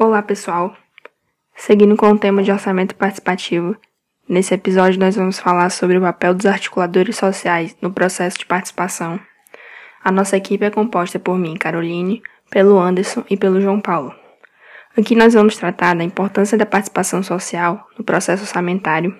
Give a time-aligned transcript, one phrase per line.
[0.00, 0.76] Olá, pessoal.
[1.56, 3.76] Seguindo com o tema de orçamento participativo,
[4.28, 9.18] nesse episódio nós vamos falar sobre o papel dos articuladores sociais no processo de participação.
[10.04, 14.14] A nossa equipe é composta por mim, Caroline, pelo Anderson e pelo João Paulo.
[14.96, 19.18] Aqui nós vamos tratar da importância da participação social no processo orçamentário.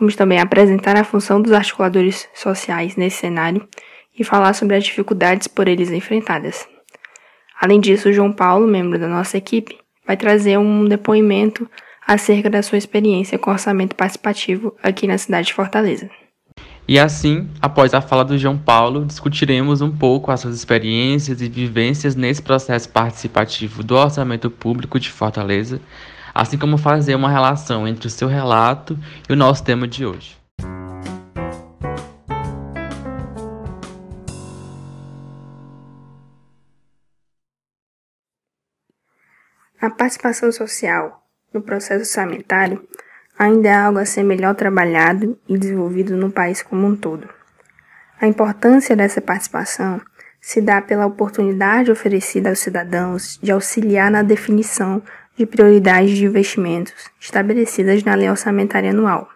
[0.00, 3.68] Vamos também apresentar a função dos articuladores sociais nesse cenário
[4.18, 6.66] e falar sobre as dificuldades por eles enfrentadas.
[7.60, 11.70] Além disso, o João Paulo, membro da nossa equipe, vai trazer um depoimento
[12.06, 16.08] acerca da sua experiência com orçamento participativo aqui na cidade de Fortaleza.
[16.88, 21.48] E assim, após a fala do João Paulo, discutiremos um pouco as suas experiências e
[21.50, 25.78] vivências nesse processo participativo do orçamento público de Fortaleza,
[26.34, 30.37] assim como fazer uma relação entre o seu relato e o nosso tema de hoje.
[39.80, 42.82] A participação social no processo orçamentário
[43.38, 47.28] ainda é algo a ser melhor trabalhado e desenvolvido no país como um todo.
[48.20, 50.00] A importância dessa participação
[50.40, 55.00] se dá pela oportunidade oferecida aos cidadãos de auxiliar na definição
[55.36, 59.28] de prioridades de investimentos estabelecidas na Lei Orçamentária Anual.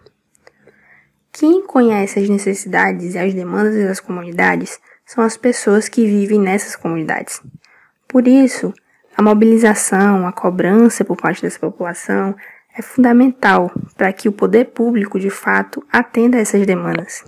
[1.32, 6.74] Quem conhece as necessidades e as demandas das comunidades são as pessoas que vivem nessas
[6.74, 7.40] comunidades.
[8.08, 8.74] Por isso,
[9.22, 12.34] a mobilização, a cobrança por parte dessa população
[12.76, 17.24] é fundamental para que o poder público de fato atenda a essas demandas.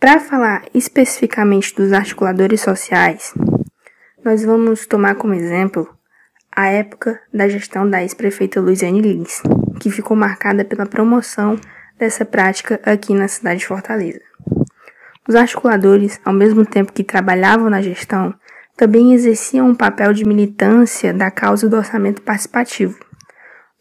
[0.00, 3.32] Para falar especificamente dos articuladores sociais,
[4.24, 5.88] nós vamos tomar como exemplo
[6.50, 9.42] a época da gestão da ex-prefeita Luiziane Lins,
[9.80, 11.56] que ficou marcada pela promoção
[11.96, 14.20] dessa prática aqui na cidade de Fortaleza.
[15.28, 18.34] Os articuladores, ao mesmo tempo que trabalhavam na gestão,
[18.76, 22.98] também exerciam um papel de militância da causa do orçamento participativo.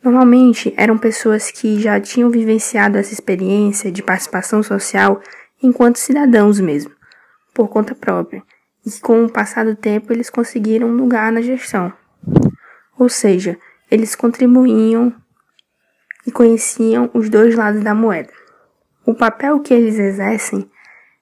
[0.03, 5.21] Normalmente eram pessoas que já tinham vivenciado essa experiência de participação social
[5.61, 6.91] enquanto cidadãos mesmo,
[7.53, 8.43] por conta própria,
[8.85, 11.93] e que com o passar do tempo eles conseguiram um lugar na gestão.
[12.99, 13.57] Ou seja,
[13.89, 15.13] eles contribuíam
[16.27, 18.31] e conheciam os dois lados da moeda.
[19.05, 20.69] O papel que eles exercem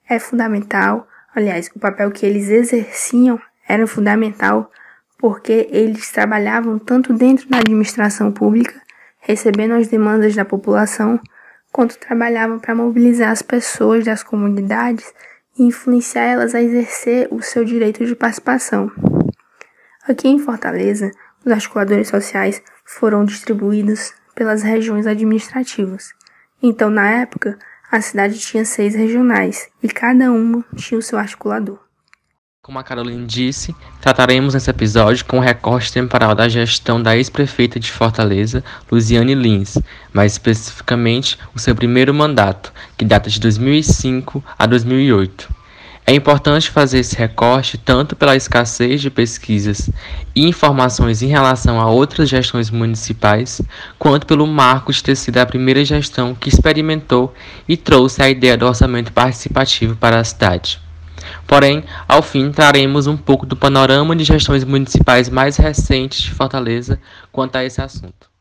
[0.10, 4.72] é fundamental, aliás, o papel que eles exerciam era fundamental
[5.18, 8.82] porque eles trabalhavam tanto dentro da administração pública,
[9.20, 11.20] recebendo as demandas da população,
[11.72, 15.14] quanto trabalhavam para mobilizar as pessoas das comunidades
[15.58, 18.92] e influenciar elas a exercer o seu direito de participação.
[20.08, 21.12] Aqui em Fortaleza,
[21.46, 26.14] os articuladores sociais foram distribuídos pelas regiões administrativas.
[26.64, 27.60] Então, na época,
[27.92, 31.80] a cidade tinha seis regionais e cada uma tinha o seu articulador.
[32.64, 37.80] Como a Caroline disse, trataremos nesse episódio com o recorte temporal da gestão da ex-prefeita
[37.80, 39.80] de Fortaleza, Luziane Lins,
[40.14, 45.52] mais especificamente o seu primeiro mandato, que data de 2005 a 2008.
[46.06, 49.90] É importante fazer esse recorte tanto pela escassez de pesquisas
[50.36, 53.60] e informações em relação a outras gestões municipais,
[53.98, 57.34] quanto pelo marco de ter sido a primeira gestão que experimentou
[57.68, 60.80] e trouxe a ideia do orçamento participativo para a cidade.
[61.48, 67.00] Porém, ao fim, traremos um pouco do panorama de gestões municipais mais recentes de Fortaleza
[67.32, 68.32] quanto a esse assunto.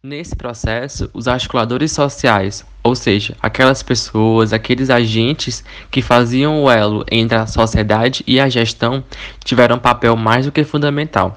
[0.00, 7.04] Nesse processo, os articuladores sociais, ou seja, aquelas pessoas, aqueles agentes que faziam o elo
[7.10, 9.02] entre a sociedade e a gestão,
[9.44, 11.36] tiveram um papel mais do que fundamental.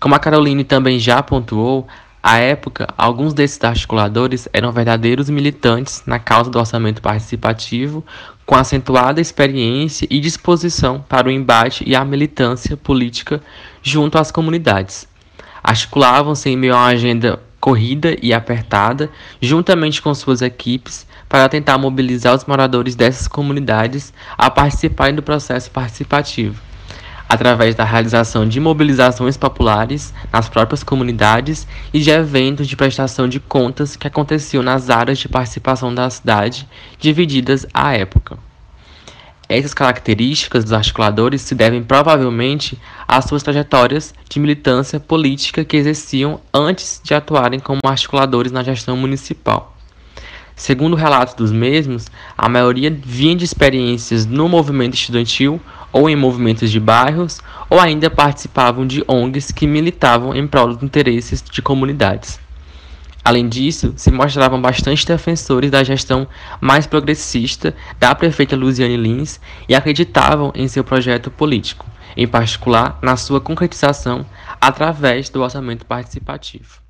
[0.00, 1.86] Como a Caroline também já pontuou,
[2.22, 8.04] à época, alguns desses articuladores eram verdadeiros militantes na causa do orçamento participativo,
[8.46, 13.42] com acentuada experiência e disposição para o embate e a militância política
[13.82, 15.08] junto às comunidades.
[15.64, 21.76] Articulavam-se em meio a uma agenda corrida e apertada, juntamente com suas equipes, para tentar
[21.76, 26.71] mobilizar os moradores dessas comunidades a participarem do processo participativo
[27.32, 33.40] através da realização de mobilizações populares nas próprias comunidades e de eventos de prestação de
[33.40, 36.68] contas que aconteciam nas áreas de participação da cidade,
[36.98, 38.36] divididas à época.
[39.48, 46.38] Essas características dos articuladores se devem provavelmente às suas trajetórias de militância política que exerciam
[46.52, 49.74] antes de atuarem como articuladores na gestão municipal.
[50.54, 55.58] Segundo o relato dos mesmos, a maioria vinha de experiências no movimento estudantil
[55.92, 60.82] ou em movimentos de bairros, ou ainda participavam de ONGs que militavam em prol dos
[60.82, 62.40] interesses de comunidades.
[63.24, 66.26] Além disso, se mostravam bastante defensores da gestão
[66.60, 71.86] mais progressista da prefeita Luziane Lins e acreditavam em seu projeto político,
[72.16, 74.26] em particular na sua concretização
[74.60, 76.80] através do orçamento participativo.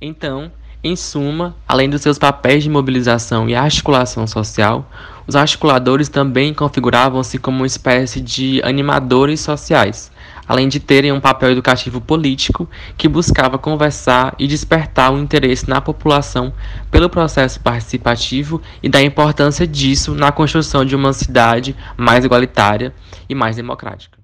[0.00, 4.88] Então, em suma, além dos seus papéis de mobilização e articulação social,
[5.26, 10.10] os articuladores também configuravam-se como uma espécie de animadores sociais,
[10.46, 15.80] além de terem um papel educativo político que buscava conversar e despertar o interesse na
[15.80, 16.54] população
[16.90, 22.94] pelo processo participativo e da importância disso na construção de uma cidade mais igualitária
[23.28, 24.16] e mais democrática.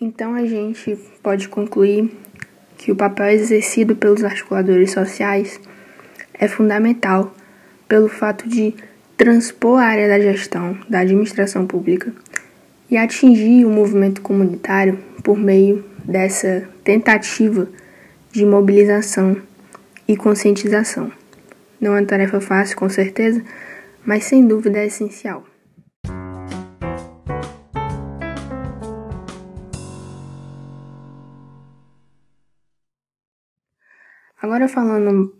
[0.00, 2.10] Então a gente pode concluir
[2.82, 5.60] que o papel exercido pelos articuladores sociais
[6.34, 7.32] é fundamental
[7.86, 8.74] pelo fato de
[9.16, 12.12] transpor a área da gestão da administração pública
[12.90, 17.68] e atingir o movimento comunitário por meio dessa tentativa
[18.32, 19.36] de mobilização
[20.08, 21.12] e conscientização.
[21.80, 23.44] Não é uma tarefa fácil, com certeza,
[24.04, 25.51] mas sem dúvida é essencial.
[34.42, 35.32] Agora falando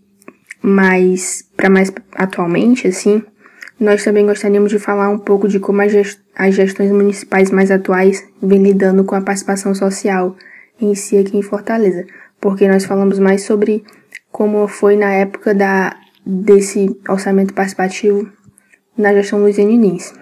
[0.63, 3.21] mais para mais atualmente, assim,
[3.79, 8.63] nós também gostaríamos de falar um pouco de como as gestões municipais mais atuais vêm
[8.63, 10.37] lidando com a participação social
[10.81, 12.07] em si aqui em Fortaleza,
[12.41, 13.85] porque nós falamos mais sobre
[14.31, 18.31] como foi na época da desse orçamento participativo
[18.97, 20.15] na gestão Luiziane Nins.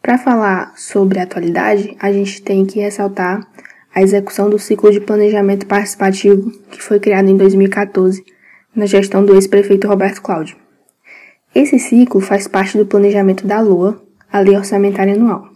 [0.00, 3.44] Para falar sobre a atualidade, a gente tem que ressaltar
[3.94, 8.24] a execução do ciclo de planejamento participativo que foi criado em 2014
[8.74, 10.56] na gestão do ex-prefeito Roberto Cláudio.
[11.54, 14.02] Esse ciclo faz parte do planejamento da LOA,
[14.32, 15.46] a Lei Orçamentária Anual.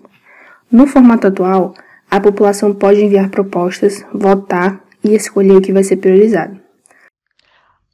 [0.71, 1.75] No formato atual,
[2.11, 6.61] a população pode enviar propostas, votar e escolher o que vai ser priorizado.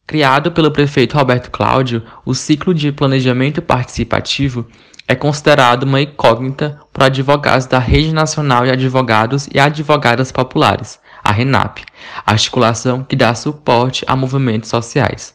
[0.06, 4.66] Criado pelo prefeito Roberto Cláudio, o ciclo de planejamento participativo
[5.12, 11.30] é considerado uma incógnita para advogados da Rede Nacional de Advogados e Advogadas Populares, a
[11.30, 11.84] RENAP,
[12.24, 15.34] articulação que dá suporte a movimentos sociais.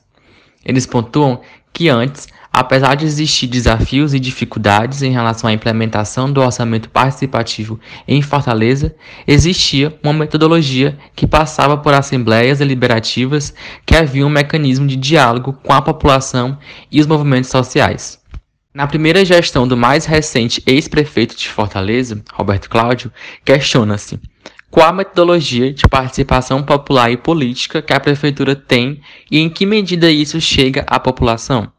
[0.66, 1.42] Eles pontuam
[1.72, 7.80] que antes, apesar de existir desafios e dificuldades em relação à implementação do orçamento participativo
[8.08, 8.96] em Fortaleza,
[9.28, 13.54] existia uma metodologia que passava por assembleias deliberativas
[13.86, 16.58] que havia um mecanismo de diálogo com a população
[16.92, 18.20] e os movimentos sociais.
[18.74, 23.12] Na primeira gestão do mais recente ex-prefeito de Fortaleza, Roberto Cláudio,
[23.44, 24.20] questiona-se
[24.70, 29.66] qual a metodologia de participação popular e política que a prefeitura tem e em que
[29.66, 31.72] medida isso chega à população.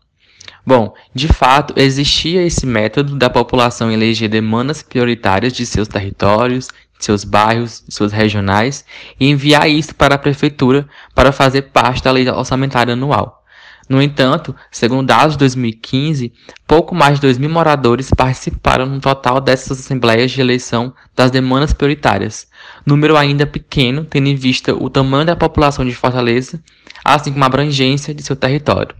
[0.66, 6.68] Bom, de fato, existia esse método da população eleger demandas prioritárias de seus territórios,
[6.98, 8.84] de seus bairros, de suas regionais
[9.20, 13.37] e enviar isso para a prefeitura para fazer parte da lei orçamentária anual.
[13.88, 16.32] No entanto, segundo dados de 2015,
[16.66, 21.72] pouco mais de 2 mil moradores participaram no total dessas assembleias de eleição das demandas
[21.72, 22.46] prioritárias,
[22.84, 26.62] número ainda pequeno tendo em vista o tamanho da população de Fortaleza,
[27.02, 28.94] assim como a abrangência de seu território.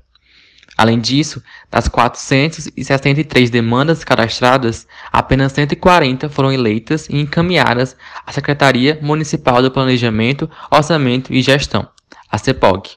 [0.79, 9.61] Além disso, das 463 demandas cadastradas, apenas 140 foram eleitas e encaminhadas à Secretaria Municipal
[9.61, 11.89] do Planejamento, Orçamento e Gestão,
[12.31, 12.91] a CEPOG,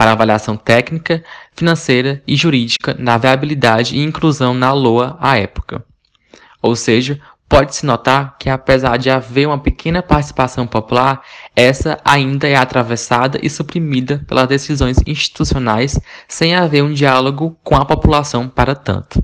[0.00, 5.84] para avaliação técnica, financeira e jurídica na viabilidade e inclusão na LOA à época.
[6.62, 11.20] Ou seja, pode-se notar que apesar de haver uma pequena participação popular,
[11.54, 17.84] essa ainda é atravessada e suprimida pelas decisões institucionais sem haver um diálogo com a
[17.84, 19.22] população para tanto.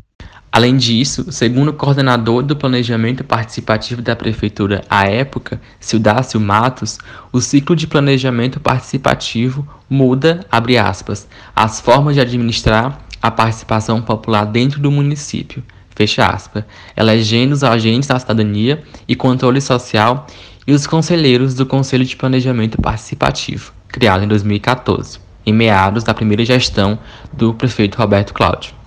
[0.51, 6.99] Além disso, segundo o coordenador do planejamento participativo da prefeitura à época, Sildácio Matos,
[7.31, 14.47] o ciclo de planejamento participativo muda, abre aspas, as formas de administrar a participação popular
[14.47, 15.63] dentro do município,
[15.95, 16.65] fecha aspas,
[16.97, 20.27] elegendo os agentes da cidadania e controle social
[20.67, 26.45] e os conselheiros do Conselho de Planejamento Participativo, criado em 2014, em meados da primeira
[26.45, 26.99] gestão
[27.33, 28.86] do prefeito Roberto Cláudio.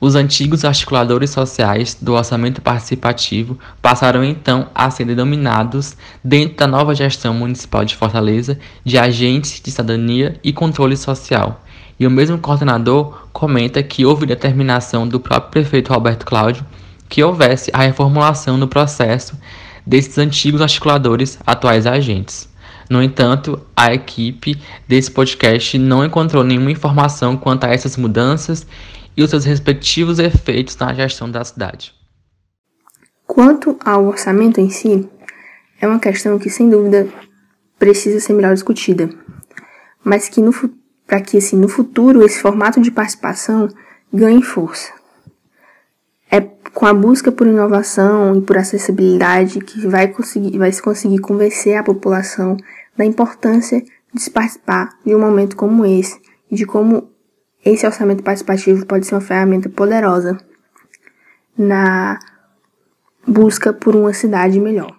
[0.00, 6.94] Os antigos articuladores sociais do orçamento participativo passaram então a ser denominados, dentro da nova
[6.94, 11.64] gestão municipal de Fortaleza, de agentes de cidadania e controle social.
[11.98, 16.64] E o mesmo coordenador comenta que houve determinação do próprio prefeito Roberto Cláudio
[17.08, 19.36] que houvesse a reformulação no processo
[19.84, 22.48] desses antigos articuladores atuais agentes.
[22.88, 28.66] No entanto, a equipe desse podcast não encontrou nenhuma informação quanto a essas mudanças
[29.16, 31.94] e os seus respectivos efeitos na gestão da cidade.
[33.26, 35.08] Quanto ao orçamento em si,
[35.80, 37.08] é uma questão que sem dúvida
[37.78, 39.08] precisa ser melhor discutida,
[40.02, 40.40] mas que
[41.06, 43.68] para que assim, no futuro esse formato de participação
[44.12, 44.92] ganhe força.
[46.30, 51.18] É com a busca por inovação e por acessibilidade que vai, conseguir, vai se conseguir
[51.18, 52.56] convencer a população
[52.96, 57.10] da importância de se participar de um momento como esse e de como
[57.70, 60.38] esse orçamento participativo pode ser uma ferramenta poderosa
[61.56, 62.18] na
[63.26, 64.98] busca por uma cidade melhor.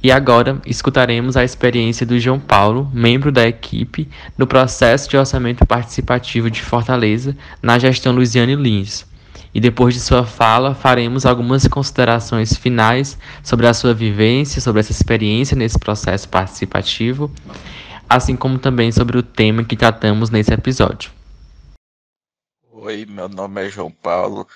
[0.00, 4.08] E agora escutaremos a experiência do João Paulo, membro da equipe,
[4.38, 9.04] no processo de orçamento participativo de Fortaleza na gestão Luiziane Lins.
[9.54, 14.92] E depois de sua fala, faremos algumas considerações finais sobre a sua vivência, sobre essa
[14.92, 17.32] experiência nesse processo participativo,
[18.08, 21.10] assim como também sobre o tema que tratamos nesse episódio.
[22.70, 24.46] Oi, meu nome é João Paulo,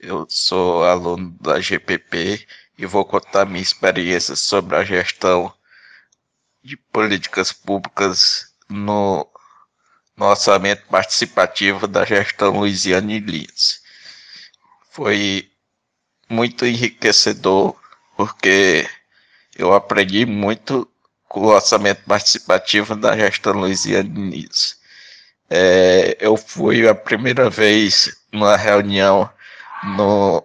[0.00, 2.44] eu sou aluno da GPP
[2.76, 5.52] e vou contar minha experiência sobre a gestão
[6.64, 9.28] de políticas públicas no,
[10.16, 13.81] no orçamento participativo da gestão Luiziane Lins.
[14.92, 15.50] Foi
[16.28, 17.74] muito enriquecedor
[18.14, 18.86] porque
[19.56, 20.86] eu aprendi muito
[21.26, 24.76] com o orçamento participativo da gestão Luiziane Lins.
[25.48, 29.30] É, eu fui a primeira vez numa reunião
[29.96, 30.44] no,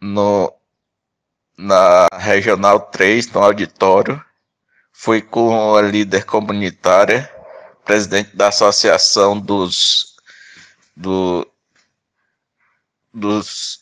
[0.00, 0.52] no
[1.56, 4.20] na Regional 3, no auditório.
[4.92, 7.30] Fui com a líder comunitária,
[7.84, 10.16] presidente da Associação dos,
[10.96, 11.46] do,
[13.16, 13.80] dos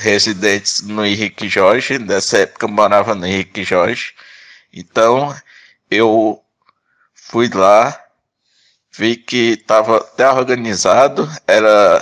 [0.00, 1.98] residentes no Henrique Jorge.
[1.98, 4.12] Nessa época eu morava no Henrique Jorge.
[4.72, 5.34] Então
[5.90, 6.42] eu
[7.14, 7.98] fui lá,
[8.92, 12.00] vi que estava até organizado, era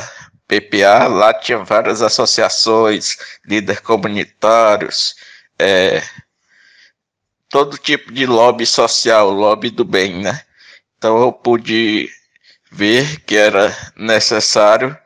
[0.48, 5.14] PPA, lá tinha várias associações, líderes comunitários,
[5.58, 6.02] é,
[7.48, 10.42] todo tipo de lobby social, lobby do bem, né?
[10.96, 12.08] Então eu pude
[12.70, 14.96] ver que era necessário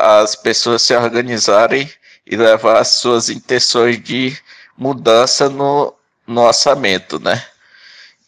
[0.00, 1.90] as pessoas se organizarem
[2.26, 4.36] e levar as suas intenções de
[4.76, 5.94] mudança no,
[6.26, 7.44] no orçamento, né?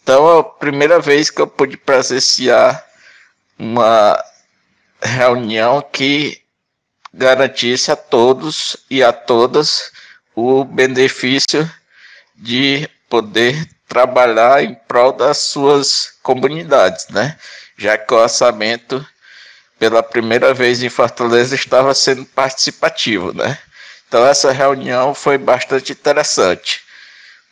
[0.03, 2.85] Então, é a primeira vez que eu pude presenciar
[3.59, 4.23] uma
[5.03, 6.43] reunião que
[7.13, 9.93] garantisse a todos e a todas
[10.35, 11.71] o benefício
[12.35, 17.37] de poder trabalhar em prol das suas comunidades, né?
[17.77, 19.05] Já que o orçamento,
[19.81, 23.59] pela primeira vez em Fortaleza, estava sendo participativo, né?
[24.07, 26.83] Então essa reunião foi bastante interessante,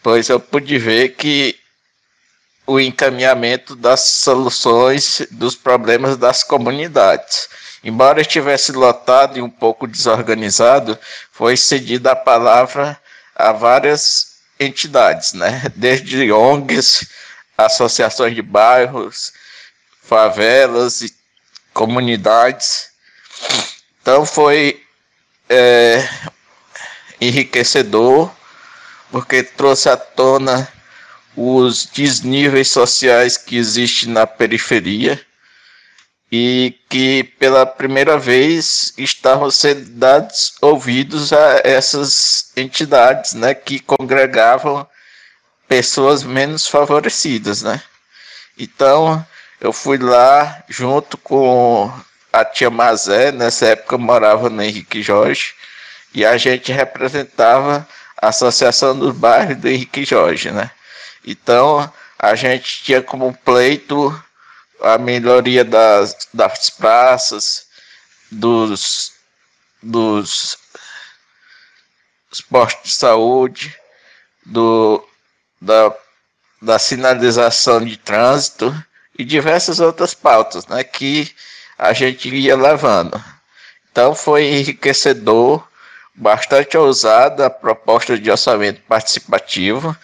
[0.03, 1.59] pois eu pude ver que
[2.67, 7.49] o encaminhamento das soluções dos problemas das comunidades.
[7.83, 10.99] Embora estivesse lotado e um pouco desorganizado,
[11.33, 13.01] foi cedida a palavra
[13.35, 15.63] a várias entidades, né?
[15.75, 17.09] desde ONGs,
[17.57, 19.33] associações de bairros,
[20.03, 21.18] favelas e
[21.73, 22.91] comunidades.
[24.01, 24.83] Então foi
[25.49, 26.09] é,
[27.21, 28.31] enriquecedor,
[29.11, 30.69] porque trouxe à tona
[31.37, 35.21] os desníveis sociais que existem na periferia
[36.31, 44.87] e que pela primeira vez estavam sendo dados ouvidos a essas entidades, né, que congregavam
[45.67, 47.83] pessoas menos favorecidas, né?
[48.59, 49.25] Então,
[49.61, 51.93] eu fui lá junto com
[52.33, 55.55] a tia Mazé, nessa época morava no Henrique Jorge,
[56.15, 57.87] e a gente representava
[58.21, 60.71] a Associação dos Bairros do Henrique Jorge, né?
[61.25, 64.25] Então, a gente tinha como pleito
[64.81, 67.67] a melhoria das, das praças,
[68.31, 69.13] dos,
[69.83, 70.57] dos
[72.49, 73.77] postos de saúde,
[74.45, 75.07] do,
[75.61, 75.95] da,
[76.63, 78.75] da sinalização de trânsito
[79.19, 81.31] e diversas outras pautas né, que
[81.77, 83.23] a gente ia levando.
[83.91, 85.67] Então foi enriquecedor,
[86.15, 89.97] bastante ousada a proposta de orçamento participativo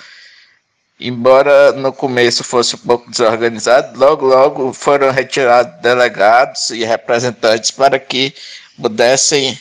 [0.98, 7.98] embora no começo fosse um pouco desorganizado, logo logo foram retirados delegados e representantes para
[7.98, 8.34] que
[8.80, 9.58] pudessem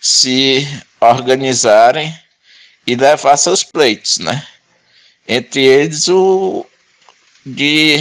[0.00, 0.66] se
[1.00, 2.14] organizarem
[2.86, 4.46] e levar seus pleitos, né?
[5.28, 6.66] Entre eles o
[7.44, 7.98] de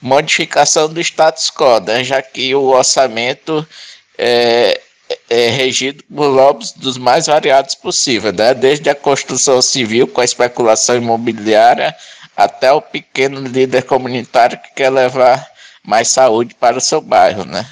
[0.00, 2.04] modificação do status quo, né?
[2.04, 3.66] já que o orçamento
[4.16, 4.80] é,
[5.28, 8.54] é regido por lobbies dos mais variados possíveis, né?
[8.54, 11.94] desde a construção civil com a especulação imobiliária
[12.36, 15.44] até o pequeno líder comunitário que quer levar
[15.82, 17.44] mais saúde para o seu bairro.
[17.44, 17.66] Né?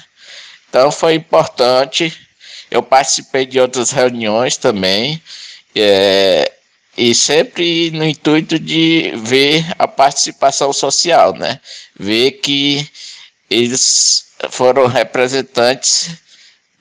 [0.69, 2.13] Então foi importante.
[2.69, 5.21] Eu participei de outras reuniões também,
[5.73, 6.51] é,
[6.97, 11.59] e sempre no intuito de ver a participação social, né?
[11.97, 12.89] Ver que
[13.49, 16.09] eles foram representantes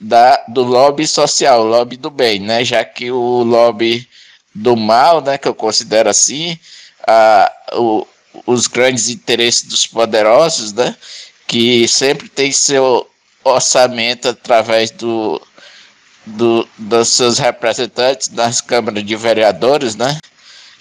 [0.01, 2.65] da, do lobby social, lobby do bem, né?
[2.65, 4.09] Já que o lobby
[4.55, 6.59] do mal, né, que eu considero assim,
[7.07, 8.07] a, o,
[8.47, 10.97] os grandes interesses dos poderosos, né,
[11.47, 13.07] que sempre tem seu
[13.45, 15.41] orçamento através do,
[16.27, 20.19] do, dos seus representantes nas câmaras de vereadores, né?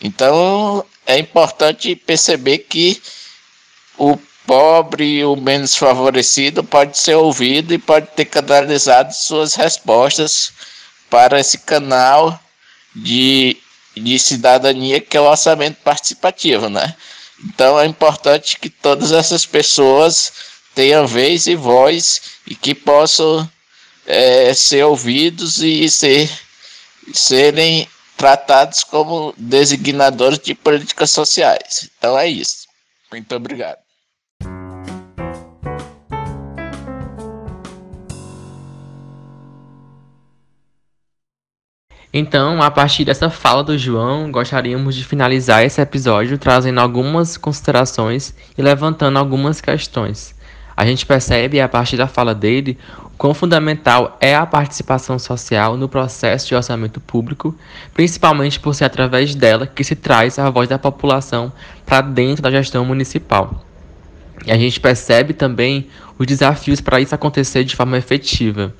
[0.02, 3.02] Então é importante perceber que
[3.98, 10.52] o pobre, o menos favorecido, pode ser ouvido e pode ter canalizado suas respostas
[11.10, 12.40] para esse canal
[12.96, 13.58] de,
[13.96, 16.96] de cidadania que é o orçamento participativo, né?
[17.44, 20.32] Então é importante que todas essas pessoas
[20.74, 23.50] tenham vez e voz e que possam
[24.06, 26.30] é, ser ouvidos e ser,
[27.14, 31.90] serem tratados como designadores de políticas sociais.
[31.98, 32.68] Então é isso.
[33.12, 33.86] Muito obrigado.
[42.18, 48.34] Então, a partir dessa fala do João, gostaríamos de finalizar esse episódio trazendo algumas considerações
[48.58, 50.34] e levantando algumas questões.
[50.78, 52.78] A gente percebe, a partir da fala dele,
[53.18, 57.56] quão fundamental é a participação social no processo de orçamento público,
[57.94, 61.52] principalmente por ser através dela que se traz a voz da população
[61.86, 63.64] para dentro da gestão municipal.
[64.46, 68.74] E a gente percebe também os desafios para isso acontecer de forma efetiva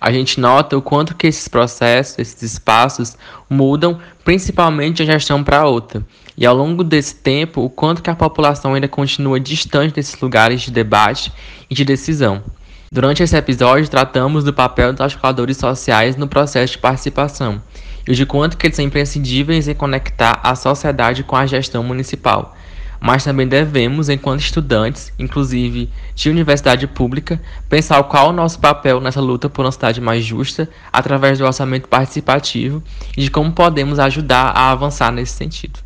[0.00, 3.18] a gente nota o quanto que esses processos, esses espaços
[3.50, 6.02] mudam principalmente de uma gestão para outra.
[6.38, 10.62] E ao longo desse tempo, o quanto que a população ainda continua distante desses lugares
[10.62, 11.30] de debate
[11.68, 12.42] e de decisão.
[12.92, 17.62] Durante esse episódio, tratamos do papel dos articuladores sociais no processo de participação
[18.08, 22.56] e de quanto que eles são imprescindíveis em conectar a sociedade com a gestão municipal
[23.00, 29.00] mas também devemos, enquanto estudantes, inclusive de universidade pública, pensar qual é o nosso papel
[29.00, 32.82] nessa luta por uma cidade mais justa através do orçamento participativo
[33.16, 35.80] e de como podemos ajudar a avançar nesse sentido.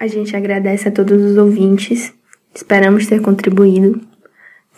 [0.00, 2.12] A gente agradece a todos os ouvintes,
[2.52, 4.00] esperamos ter contribuído.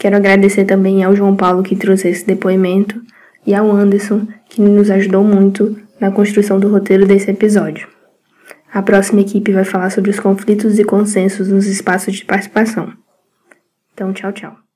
[0.01, 2.99] Quero agradecer também ao João Paulo que trouxe esse depoimento
[3.47, 7.87] e ao Anderson que nos ajudou muito na construção do roteiro desse episódio.
[8.73, 12.91] A próxima equipe vai falar sobre os conflitos e consensos nos espaços de participação.
[13.93, 14.70] Então, tchau, tchau.